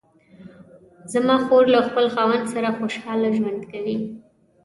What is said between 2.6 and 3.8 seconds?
خوشحاله ژوند